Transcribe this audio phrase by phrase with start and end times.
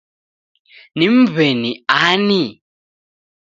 [0.97, 1.71] Ni mweni
[2.09, 2.41] ani?